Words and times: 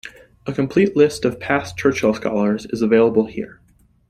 A 0.47 0.51
complete 0.51 0.95
list 0.97 1.25
of 1.25 1.39
past 1.39 1.77
Churchill 1.77 2.15
Scholars 2.15 2.65
is 2.65 2.81
available 2.81 3.27
here. 3.27 3.61